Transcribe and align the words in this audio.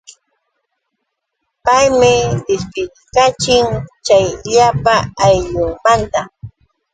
Paymi 1.65 2.13
dispidikachin 2.47 3.67
chay 4.05 4.25
llapa 4.53 4.95
ayllunmanta. 5.25 6.21